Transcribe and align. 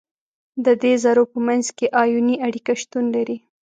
د 0.65 0.67
دې 0.81 0.93
ذرو 1.03 1.23
په 1.33 1.39
منځ 1.47 1.65
کې 1.77 1.85
آیوني 2.03 2.35
اړیکه 2.47 2.71
شتون 2.81 3.05
لري. 3.15 3.37